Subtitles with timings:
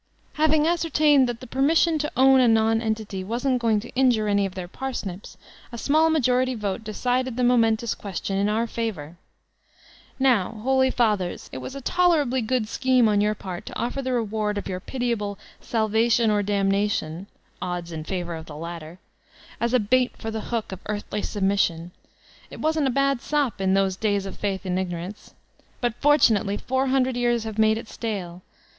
[0.41, 4.47] ''Having ascer tained that the permission to own a nonentity wasn*t going to injure any
[4.47, 5.37] of their parsnips,
[5.71, 9.17] a small majority vote decided the momentous question in our favor.
[10.17, 14.11] Now, holy fathers, it was a tolerably good scheme on your part to offer the
[14.13, 17.27] reward of your pitiable "salvation or damna tion'*
[17.61, 18.97] (odds in favor of the latter)
[19.59, 21.91] as a bait for the hook of earthly submission;
[22.49, 25.35] it wasn't a bad sop in those days of Faith and Ignorance.
[25.79, 28.41] But fortunately fourteen hundred years have made it stale.